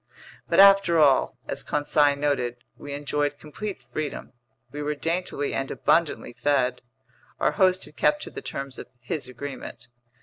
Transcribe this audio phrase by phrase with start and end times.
[0.49, 4.33] But after all, as Conseil noted, we enjoyed complete freedom,
[4.71, 6.81] we were daintily and abundantly fed.
[7.39, 9.89] Our host had kept to the terms of his agreement.